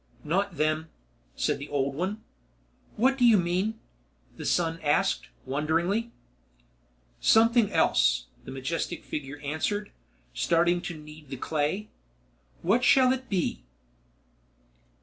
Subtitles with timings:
[0.23, 0.89] "Not them,"
[1.35, 2.23] said the old one.
[2.95, 3.79] "What do you mean?"
[4.35, 6.11] the son asked, wonderingly.
[7.19, 9.91] "Something else," the majestic figure answered,
[10.33, 11.91] starting to knead the clay.
[12.63, 13.63] "What shall it be?"